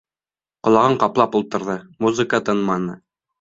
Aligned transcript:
Ҡолағын 0.67 0.97
ҡаплап 1.03 1.37
ултырҙы, 1.41 1.75
музыка 2.07 2.41
тынманы. 2.49 2.99